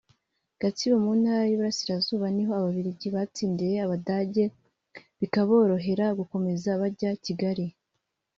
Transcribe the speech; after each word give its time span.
Gatsibo 0.61 0.95
(mu 1.05 1.11
Ntara 1.19 1.43
y’Iburasirazuba) 1.49 2.25
ni 2.31 2.43
ho 2.47 2.51
Ababiligi 2.59 3.07
batsindiye 3.15 3.75
Abadage 3.85 4.45
bikaborohera 5.19 6.05
gukomeza 6.19 6.69
bajya 6.81 7.11
Kigali 7.25 7.65